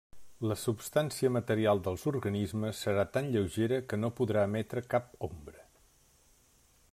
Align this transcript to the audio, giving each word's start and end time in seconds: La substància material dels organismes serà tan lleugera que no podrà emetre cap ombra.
La 0.51 0.55
substància 0.59 1.29
material 1.35 1.81
dels 1.87 2.05
organismes 2.11 2.81
serà 2.87 3.05
tan 3.17 3.29
lleugera 3.35 3.79
que 3.93 4.01
no 4.01 4.11
podrà 4.21 4.47
emetre 4.51 4.85
cap 4.95 5.13
ombra. 5.29 5.67